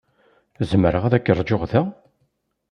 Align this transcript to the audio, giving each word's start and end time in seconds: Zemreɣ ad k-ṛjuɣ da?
Zemreɣ 0.69 1.03
ad 1.05 1.15
k-ṛjuɣ 1.19 1.61
da? 1.71 1.81